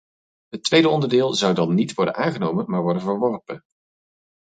Het 0.47 0.63
tweede 0.63 0.89
onderdeel 0.89 1.33
zou 1.33 1.53
dan 1.53 1.73
niet 1.73 1.93
worden 1.93 2.15
aangenomen 2.15 2.69
maar 2.69 2.81
worden 2.81 3.01
verworpen. 3.01 3.63